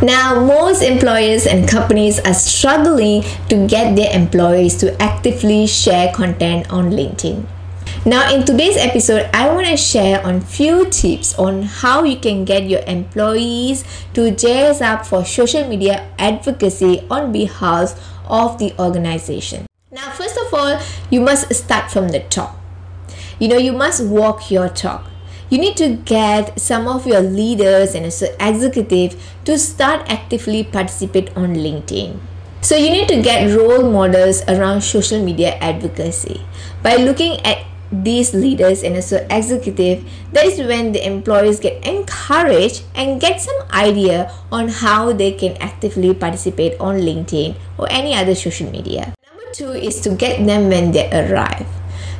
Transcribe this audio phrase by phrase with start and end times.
[0.00, 6.70] Now, most employers and companies are struggling to get their employees to actively share content
[6.70, 7.44] on LinkedIn.
[8.06, 12.44] Now, in today's episode, I want to share on few tips on how you can
[12.44, 13.82] get your employees
[14.14, 19.66] to jazz up for social media advocacy on behalf of the organization.
[19.90, 20.78] Now, first of all,
[21.10, 22.56] you must start from the top.
[23.40, 25.10] You know, you must walk your talk
[25.50, 31.56] you need to get some of your leaders and executive to start actively participate on
[31.56, 32.20] linkedin.
[32.60, 36.42] So you need to get role models around social media advocacy.
[36.82, 42.84] By looking at these leaders and also executive that is when the employees get encouraged
[42.94, 48.34] and get some idea on how they can actively participate on linkedin or any other
[48.34, 49.14] social media.
[49.24, 51.77] Number two is to get them when they arrive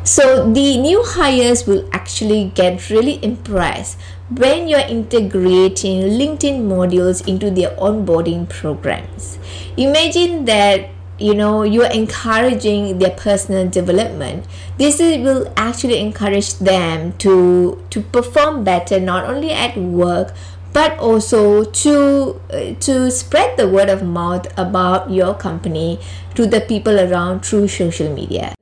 [0.09, 3.99] so the new hires will actually get really impressed
[4.31, 9.39] when you're integrating LinkedIn modules into their onboarding programs.
[9.77, 14.47] Imagine that you know you're encouraging their personal development
[14.79, 20.33] this will actually encourage them to to perform better not only at work
[20.73, 25.99] but also to uh, to spread the word of mouth about your company
[26.37, 28.55] to the people around through social media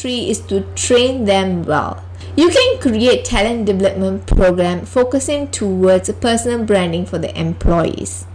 [0.00, 2.04] three is to train them well.
[2.36, 8.26] You can create talent development program focusing towards personal branding for the employees.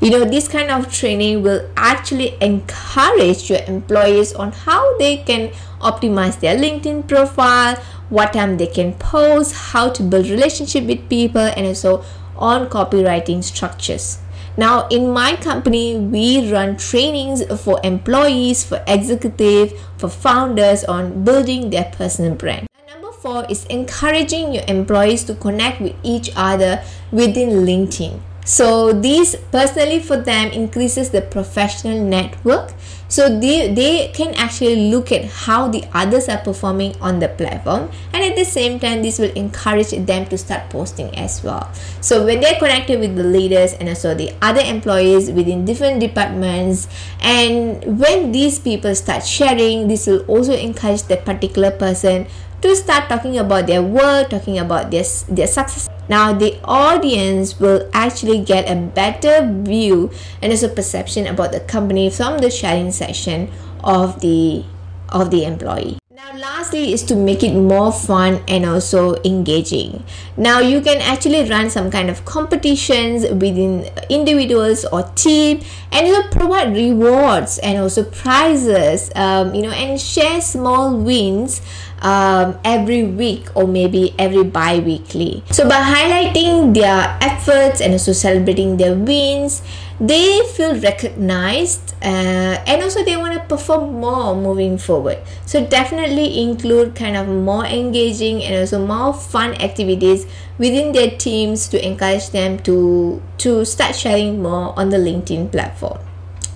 [0.00, 5.50] You know, this kind of training will actually encourage your employees on how they can
[5.80, 7.76] optimize their LinkedIn profile,
[8.08, 12.04] what time they can post, how to build relationship with people, and also
[12.36, 14.18] on copywriting structures.
[14.56, 21.70] Now, in my company, we run trainings for employees, for executive, for founders on building
[21.70, 22.68] their personal brand.
[22.86, 28.20] number four is encouraging your employees to connect with each other within LinkedIn.
[28.44, 32.74] So, this personally for them increases the professional network.
[33.14, 37.90] So they, they can actually look at how the others are performing on the platform.
[38.12, 41.70] And at the same time this will encourage them to start posting as well.
[42.00, 46.88] So when they're connected with the leaders and also the other employees within different departments
[47.20, 52.26] and when these people start sharing this will also encourage the particular person
[52.64, 55.86] to start talking about their work, talking about their, their success.
[56.08, 60.10] Now, the audience will actually get a better view
[60.40, 63.52] and also perception about the company from the sharing session
[63.84, 64.64] of the
[65.10, 65.98] of the employee.
[66.10, 70.02] Now, lastly, is to make it more fun and also engaging.
[70.36, 75.60] Now, you can actually run some kind of competitions within individuals or team,
[75.92, 79.10] and you'll provide rewards and also prizes.
[79.14, 81.60] Um, you know, and share small wins
[82.04, 85.42] um, every week or maybe every bi-weekly.
[85.50, 89.62] So by highlighting their efforts and also celebrating their wins
[90.00, 95.18] they feel recognized uh, and also they want to perform more moving forward.
[95.46, 100.26] So definitely include kind of more engaging and also more fun activities
[100.58, 106.00] within their teams to encourage them to to start sharing more on the linkedin platform.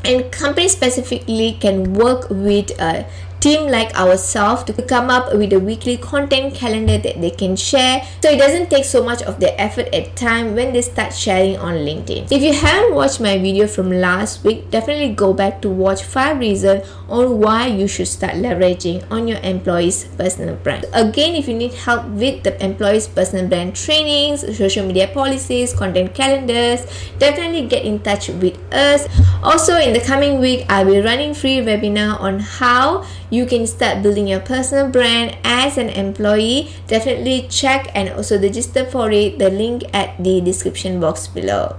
[0.05, 3.05] And companies specifically can work with uh,
[3.41, 8.03] team like ourselves to come up with a weekly content calendar that they can share.
[8.23, 11.57] So it doesn't take so much of their effort at time when they start sharing
[11.57, 12.31] on linkedin.
[12.31, 16.39] If you haven't watched my video from last week definitely go back to watch five
[16.39, 20.85] reasons on why you should start leveraging on your employees personal brand.
[20.93, 26.15] Again if you need help with the employees personal brand trainings social media policies content
[26.15, 26.85] calendars
[27.19, 29.07] definitely get in touch with us.
[29.43, 34.03] Also in the coming week i'll be running free webinar on how you can start
[34.03, 39.51] building your personal brand as an employee definitely check and also register for it the
[39.51, 41.77] link at the description box below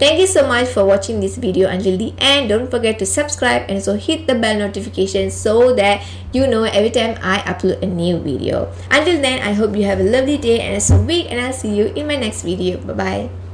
[0.00, 2.48] Thank you so much for watching this video until the end.
[2.48, 6.02] Don't forget to subscribe and also hit the bell notification so that
[6.32, 8.72] you know every time I upload a new video.
[8.90, 11.74] Until then, I hope you have a lovely day and a week and I'll see
[11.74, 12.78] you in my next video.
[12.78, 13.49] Bye-bye.